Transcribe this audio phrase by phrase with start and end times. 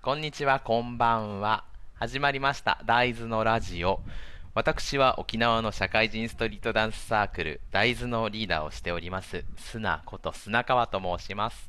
[0.00, 1.64] こんにちは、こんばんは。
[1.96, 4.00] 始まりました、大豆のラジオ。
[4.54, 11.68] 私は沖縄の社会人ストリートダンスサークル、大豆のリーダーをしております、砂こと砂川と申します。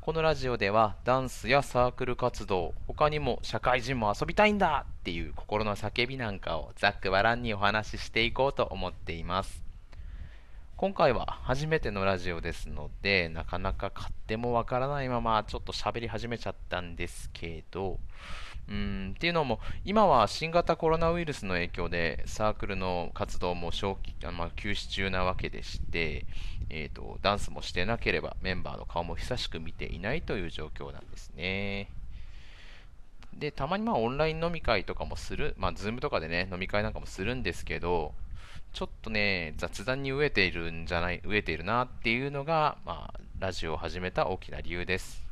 [0.00, 9.69] このラジオでは、ダンスやサークル活動、他にも社会人も遊びたいんだっていう心の叫びなんかをざっくばらんにお話ししていこうと思っています。
[10.80, 17.98] 今回は初めてのラジオですので、なかなか勝手もわからないままちょっと喋り始めちゃったんですけど、
[18.66, 26.24] うん、っていうのも、今は新型コロナウイルスの影響でサークルの活動も小期あまあ、休止中なわけでして、
[26.70, 31.90] えーと、ダンスもしてなければメンバーの顔も久しく見ていないという状況なんですね。
[33.34, 38.14] で、たまにまあオンライン飲み会とかもする、まあ、ズームとかでね、飲み会なんかもするんですけど、
[38.72, 45.22] ちょっとね、雑談に飢えているんじゃない、飢えているなっていうのが、まあ、ラジオを始めた大きな理由です。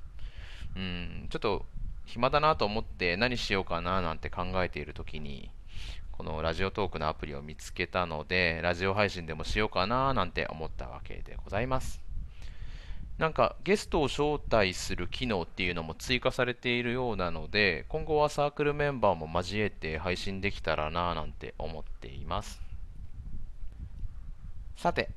[0.77, 1.65] うん、ちょっと
[2.05, 5.51] 暇だなと思って何しようかななんて考えているときに、
[6.13, 12.01] このラジオトークのアプリを見つけたので、ラジオ配信でもしようかななんて思ったわけでございます。
[13.19, 22.68] なんかゲストを招待する機能っていうのも追加されているようなので、今後はサークルメンバーも交えて配信できたらななんて思っています。
[24.79, 25.10] さて、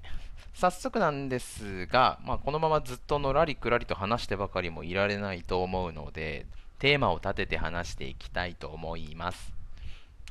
[0.56, 6.48] 早速なんですが、まあ、このままずっとのらりくらりと話してばかりもいられないと思うので、
[6.80, 9.54] テーマを立てて話していきたいと思います。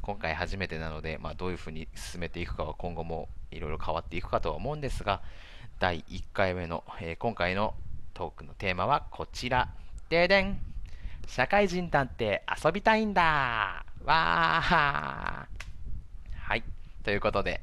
[0.02, 5.22] 今回初めてなので、まあ、どういうふうに進めていくかは今後もいろいろ変わっていくかとは思うんですが、
[5.78, 7.74] 第1回目の、えー今回の
[8.14, 9.68] トークのテーマはこちら。
[10.08, 10.58] ででん
[11.28, 15.46] 社会人だって遊びたいんだわー
[16.34, 16.64] はい。
[17.04, 17.60] ということで、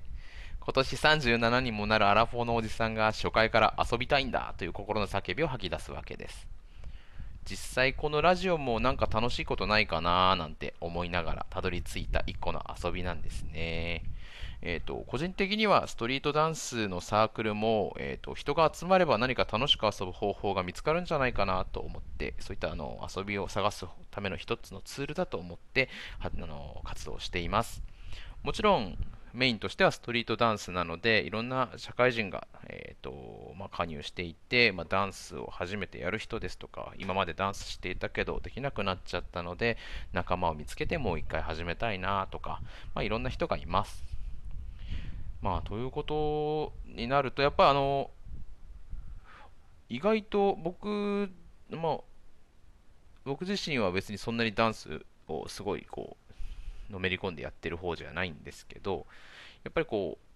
[0.68, 6.46] 今年37にもなるアラフォーのおじさんが初回から遊びたいんだという心の叫びを吐き出すわけです。
[7.46, 14.04] 実際このラジオもなんか楽しいことないかなーなんて思いながらたどり着いた一個の遊びなんですね。
[14.62, 25.88] えー、と個人的にはストリートダンスのサークルも、えー、と人が集まれば何か楽しく遊ぶ方法が見つかるんじゃないかなと思ってそういったあの遊びを探すための一つのツールだと思って
[26.20, 27.82] あの活動しています。
[28.44, 28.98] もちろん
[29.38, 39.78] メインとしてはストリートダンスなのでいろんな社会人が、えーとまあ、加入していて、まあ、ダンスを初めてやる人ですとか今までダンスしていたけどできなくなっちゃったので
[40.12, 42.62] 仲間を見つけてもう一回始めたいなとか、
[42.96, 44.04] まあ、いろんな人がいます。
[45.44, 48.10] まあ、ということになるとやっぱあの
[49.88, 51.30] 意外と僕、
[51.70, 51.98] まあ、
[53.24, 56.27] 僕自身は別にそんなにダンスをすごいこう
[56.90, 59.06] のめり込んでやってる方じゃないんですけど
[59.64, 60.28] やっぱりこう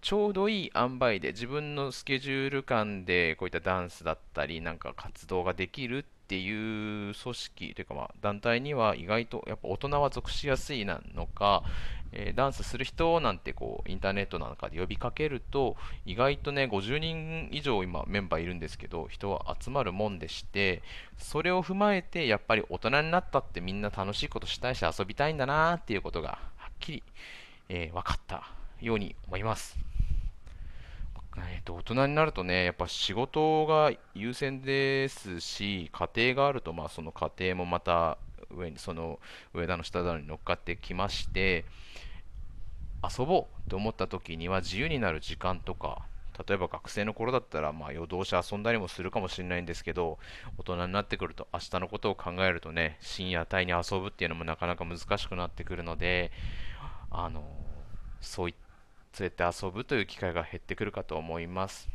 [0.00, 11.62] ちょうどいい塩梅で自分のスケジュール感でこういったダンスだったりなんか活動ができるっっていう組織というかまあ団体には意外とやっぱ大人は属しやすいなのか、
[12.12, 20.82] えーダンスする人なんてこうインターネットなんかで呼びかけると意外とね50人以上今メンバーいるんですけど人は集まるもんでして
[21.16, 27.02] それを踏まえてやっぱり大人になったってみんな楽しいことしたいし遊びたいんだなっていうことがはっきり、
[27.70, 28.50] えー分かった
[28.82, 29.87] ように思います。
[31.36, 38.18] えーと大人になるとね、やっぱ仕事が優先ですし、家庭があると、まあ、その家庭もまた
[38.50, 39.20] 上に、その
[39.54, 41.64] 上田の下田に乗っかってきまして、
[43.02, 46.02] 遊ぼうと思った時には自由になる時間とか、
[46.46, 50.18] 例えば学生の頃だったら、まあ、夜通し遊んだりもするかもしれないんですけど、
[50.56, 56.30] 大人になってくると、明日のことを考えるとね、深夜帯に遊ぶっていうのもなかなか難しくなってくるので、
[57.10, 57.42] あの
[58.20, 58.67] そういった
[59.18, 61.88] 連れて遊ぶという機会が減ってくるかと思います。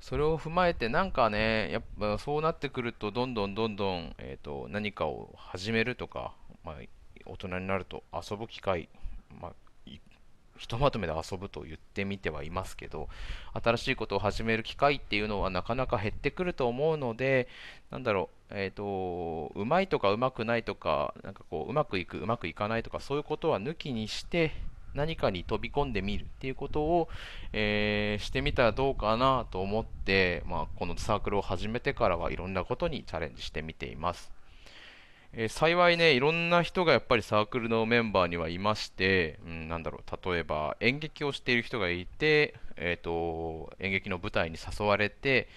[0.00, 6.34] それを踏まえて、なんかね、やっぱそうなってくると、どんどんどんどん、えーと、何かを始めるとか、
[6.64, 6.74] まあ、
[7.24, 8.88] 大人になると遊ぶ機会、
[9.40, 9.52] まあ、
[10.58, 13.08] ひとまとめで遊ぶと言ってみてはいますけど、
[13.62, 17.48] 新しいことを始める機会っていうのはなかなか減ってくると思うので、
[17.90, 24.52] なんだろう、えーと、うまいとかうまくないとか、なんかこう、うまくいく、うまくいかないとか、そういうことは抜きにして、
[24.94, 27.08] 何かに飛び込んでみるっていうことを、
[27.52, 34.30] えーしてみたらどうかなと思って、まあ、このサークルを始めてからはいろんなことにチャレンジしてみています。
[35.32, 45.48] えー幸いね、いろんな人がやっぱりサークルのメンバーにはいまして、うん、なんだろう、例えば演劇をしている人がいて、えーと、演劇の舞台に誘われて、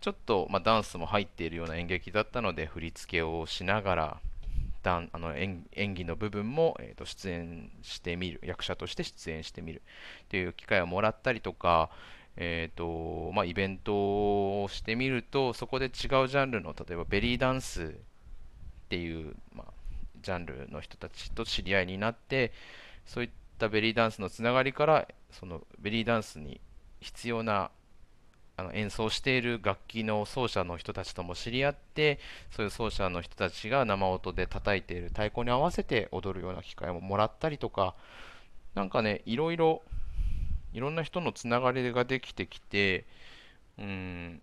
[0.00, 4.20] ちょっと、まあ、ダンスも入っているような演劇だったので、振り付けをしながら、
[4.84, 9.82] ダンあの演演技の部分も、えーと出演してみる、役者として出演してみる。
[10.24, 11.90] っていう機会をもらったりとか、
[12.36, 13.94] えーとまあ、イベント
[14.62, 17.90] をしてみると、そこで違うジャンルの、例えばベリーダンスっ
[18.88, 19.72] ていう、まあ、
[20.24, 22.52] ジャンルの人たちと知り合いになって
[23.04, 26.60] そういったベリーダンスのつながりからそのベリーダンスに
[27.00, 27.70] 必要な
[28.56, 32.20] あの演奏している楽器の奏者の人たちとも知り合って
[32.50, 37.94] そういう奏者の人たちが生音で叩いている太鼓に合わせて踊るような機会ももらったりとか
[38.74, 39.82] なんかねいろいろ
[40.72, 43.04] いろんな人のつながりができてきて
[43.78, 44.40] うん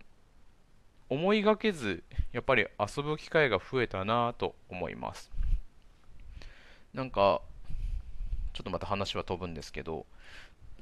[1.08, 5.30] 思いがけずやっぱり遊ぶ機会が増えたなと思います。
[6.94, 7.42] なんか
[8.52, 10.06] ちょっとまた話は飛ぶんですけど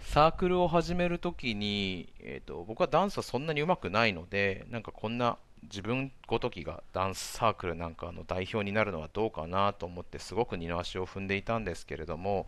[0.01, 12.47] サークルを始めるときに、えーと、僕はダンスはそんなに上手くないので、なんかこんな自分ごときがダンスサークルなんかの代表になるのはどうかなと思ってすごく二の足を踏んでいたんですけれども、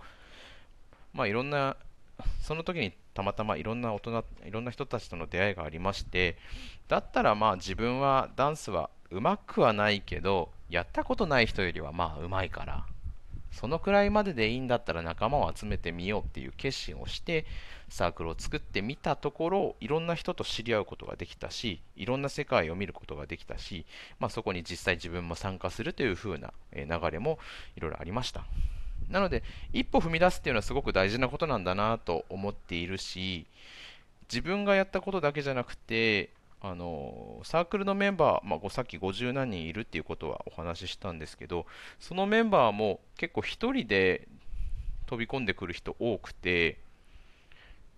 [1.13, 1.77] まあ、いろんな
[2.41, 6.37] その時にたまたまいろんな大人いろんな人たちとの出会いがありまして
[6.89, 12.87] だったらまあ自分はダンスは上手くはないけどやったことない人よりはまあ上手いから
[13.53, 17.45] そのくらいまででいいんだったら仲間を集めてみようっていう決心をして
[17.89, 23.85] サークルを作ってみたところいろんな人と知り合うことができたしいろんな世界を見ることができたし、
[24.19, 27.39] まあ、そこに実際自分も参加するという風な流れも
[27.77, 28.45] いろいろありました。
[29.11, 33.47] なので一歩踏み出すっていうのはすごく大事なことなんだなと思っているし
[34.33, 36.31] 自分がやったことだけじゃなくて
[36.65, 41.67] あのサークルのメンバー、まあ、さっき50何人いるっていうことはお話ししたんですけど
[41.99, 44.29] そのメンバーも結構1人で
[45.07, 46.79] 飛び込んでくる人多くて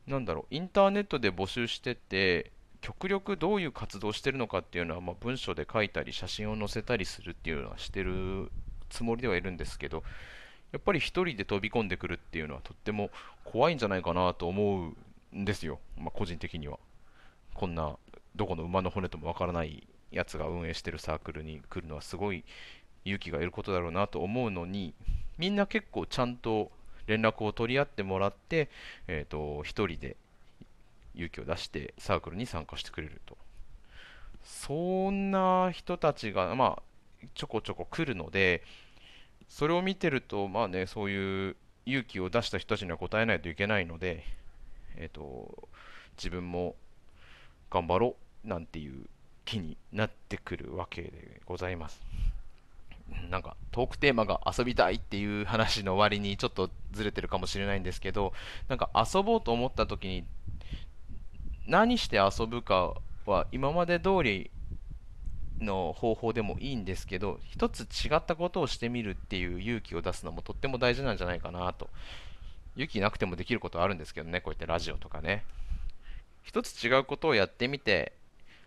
[0.06, 8.50] なんだろうインターネットで募集してて極力どういう活動してるのかっていうのは、まあ、文章で書いたり写真を載せたりするっていうのはしてる
[8.88, 10.02] つもりではいるんですけど
[10.72, 13.10] やっぱり1人で飛び込んでくるっていうのはとっても
[13.44, 14.92] 怖いんじゃないかなと思
[15.32, 16.78] うんですよ、まあ、個人的には。
[17.54, 17.96] こんな
[18.36, 22.44] どこの馬の骨ともわからないやつが運営してるサークルに来るのはすごい
[23.04, 24.94] 勇気がいることだろうなと思うのに
[25.38, 26.70] みんな結構ちゃんと
[27.06, 28.70] 連絡を取り合ってもらって、
[29.08, 30.16] えーと、1人で
[31.14, 33.36] 勇気を出してサークルに参加してくれると。
[34.42, 38.62] そんな人たちが、まあ、ちょこちょこ来るので
[39.48, 44.24] それを見てると、まあね、そういう勇気を出した人たちには答えないといけないので、
[44.96, 45.68] えーと
[46.16, 46.76] 自分も
[47.70, 49.06] 頑張ろうなんていう
[49.44, 52.00] 気になってくるわけでございます。
[53.30, 58.32] なんかトークテーマが遊びたいっていう話の割にちょっとずれてるかもしれないんですけど
[58.68, 60.24] なんか遊ぼうと思った時に
[61.66, 62.94] 何して遊ぶか
[63.26, 64.50] は今まで通り
[65.60, 71.88] の方法でもいいんですけど一つ違ったことをしてみるっていう勇気を出すのもとっても大事なんじゃないかなと
[72.76, 75.44] 勇気なくてもできることはあるんですけどねこうやってラジオとかね
[76.42, 78.12] 一つ違うことをやってみて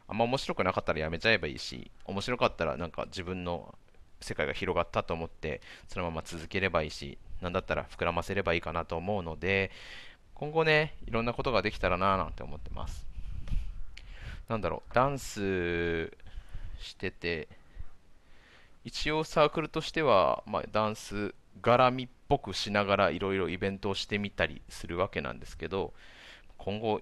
[0.08, 3.76] あんま面白くなかったらやめちゃえばいいし面白かったらなんか自分の
[4.22, 9.72] 世界が広がったと思ってそのまま続ければいいし何だったら膨らませればいいかなと思うので
[10.34, 13.06] 今後ねいろんなことができたらなぁなんて思ってます。
[14.48, 16.12] なんだろうダンス
[16.80, 17.50] してて
[18.86, 25.94] 一応サークルとしては、まあ、ダンス絡みっぽくしながらいろいろイベントをしてみたりするわけなんですけど
[26.58, 27.02] 今後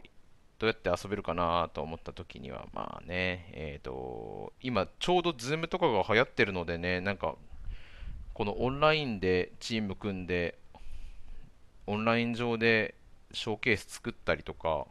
[0.57, 7.35] どうやって遊べるかなと思った時には、まあね、えっ、ー、と、今ちょうど Zoom とかが流行ってるのでね、なんか、
[8.33, 10.57] このオンラインでチーム組んで、
[11.87, 12.95] オンライン上で
[13.31, 14.87] ショーケース作ったりとか、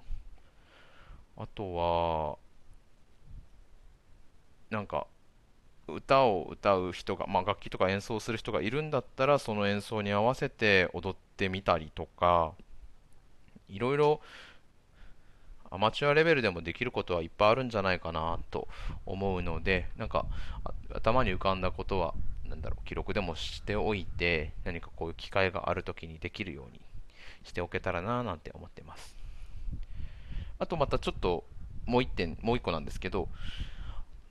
[1.36, 2.38] あとは、
[4.70, 5.06] なんか、
[5.86, 12.52] 歌を歌う人が、まあ、楽器とか演奏する人がいるんだったら、その演奏に合わせて踊ってみたりとか、
[13.68, 14.20] いろいろ
[15.74, 18.68] アマチュアレベルでもできることはいっぱいあるんじゃないかなと
[19.06, 20.26] 思うので、なんか
[20.94, 22.14] 頭に浮かんだことは、
[22.48, 26.80] なんだろう、記録でもしておいて、何かこういう機会があるときにできるように
[27.42, 29.16] しておけたらななんて思ってます。
[30.58, 31.44] あとまたちょっと
[31.86, 33.28] もう一点、もう一個なんですけど、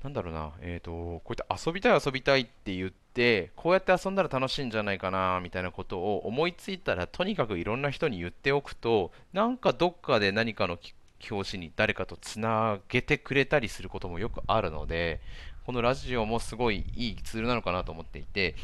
[0.04, 10.94] なんだろうな、えっ、ー、と、こうやって遊びたい遊びたいって言って、こうやって遊んだら楽しいんじゃないかな、みたいなことを思いついたら、とにかくいろんな人に言っておくと、なんかどっかで何かのきっ
[11.30, 15.22] 表紙に誰かとつなげてくれたりすることもよくあるので、
[15.66, 18.56] このラジオもすごいいいツールなのかなと思っていて、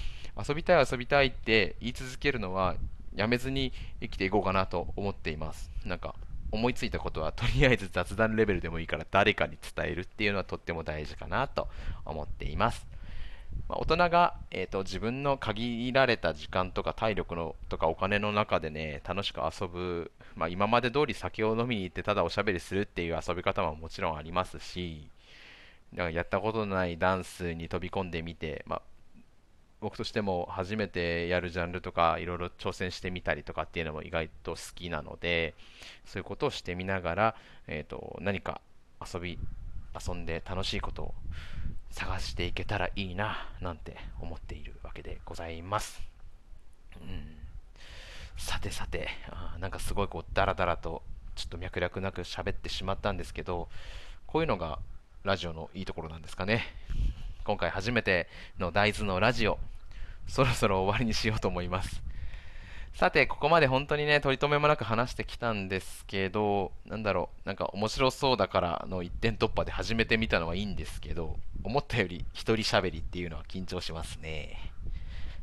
[0.48, 2.76] 遊びたい遊びたいって言い続けるのは
[3.16, 5.72] やめずに生きていこうかなと思っています。
[5.86, 6.16] なんか
[6.52, 11.68] 思いついたことはとりあえず雑談レベルでもいいから誰かに伝えるっていうのはとっても大事かなと
[12.06, 12.88] 思っています。
[13.70, 25.08] まあ、大人が、えーと、自分の限られた時間とか体力のとかお金の中でね楽しく遊ぶ、まあ、今まで通り酒を飲みに行ってただおしゃべりするっていう遊び方ももちろんありますし
[25.94, 28.82] だからやったことのないダンスに飛び込んでみて、まあ、
[29.82, 35.54] 僕としても初めてやるジャンルとかいろいろ挑戦してみたりとかっていうのも意外と好きなので
[36.06, 37.36] そういうことをしてみながら、
[37.68, 38.62] えーと、何か
[39.14, 39.38] 遊び
[40.08, 41.14] 遊んで楽しいことを
[41.92, 46.02] 探していけたらいいななんて思っているわけでございます、
[47.02, 47.36] うん、
[48.38, 51.02] さてさてあなんかすごいこうダラダラと
[51.36, 53.70] ちょっと脈絡なく喋ってしまったんですけど
[54.28, 54.80] こういうのが
[55.24, 56.64] ラジオのいいところなんですかね。
[57.44, 58.28] 今回初めて
[58.58, 59.60] の大豆のラジオ、
[60.28, 62.02] そろそろ終わりにしようと思います。
[62.94, 74.72] さて、ここまで本当にね、取り留めもなく話してきたんですけど、なんだろう、なんか面白そうだからの一点突破で始めてみたのはいいんですけど、思ったより一人喋りっていうのは緊張しますね。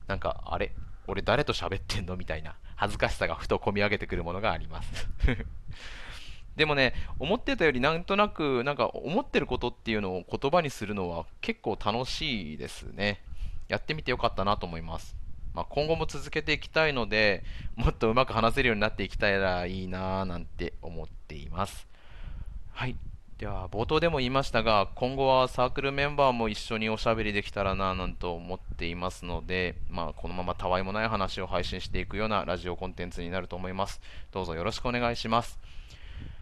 [0.06, 0.72] なんか、あれ
[1.06, 5.08] 俺誰と喋ってんのみたいな恥ずかしさがふと込み上げてくるものがあります
[6.56, 13.20] でもね、思ってたよりなんとなく、なんか思ってることっていうのを言葉にするのは結構楽しいですね。
[13.68, 15.14] やってみてよかったなと思います。
[15.56, 17.42] まあ、今後も続けていきたいので、
[17.76, 21.88] もっとうまく話せるようになっていきたいらいいなぁなんて思っています。
[22.72, 22.94] はい。
[23.38, 34.02] では、冒頭でも言いましたが、今後はサークルメンバーも一緒におしゃべりできたらなぁなんと思っていますので、まあ、このままたわいもない話を配信していくようなラジオコンテンツになると思います。
[34.32, 35.58] どうぞよろしくお願いします。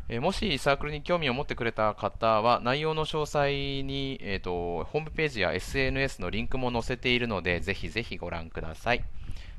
[0.08, 9.04] え、もしサークルに興味を持ってくれた方は、内容の詳細に、えーと、ホームページや SNS のリンクも載せているので、ぜひぜひご覧ください。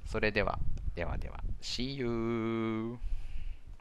[0.06, 0.60] それでは、
[0.94, 3.15] ではでは、See you!